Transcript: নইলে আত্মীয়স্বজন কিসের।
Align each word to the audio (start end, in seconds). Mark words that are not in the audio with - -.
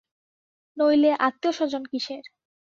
নইলে 0.77 1.11
আত্মীয়স্বজন 1.19 1.83
কিসের। 1.91 2.23